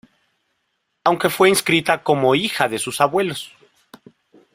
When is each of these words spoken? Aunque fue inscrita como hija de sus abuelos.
Aunque 1.03 1.29
fue 1.29 1.49
inscrita 1.49 2.01
como 2.01 2.33
hija 2.33 2.67
de 2.67 2.79
sus 2.79 2.99
abuelos. 3.01 3.51